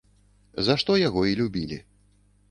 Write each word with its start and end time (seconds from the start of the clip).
За 0.67 0.75
што 0.83 0.95
яго 1.07 1.21
і 1.31 1.35
любілі. 1.41 1.77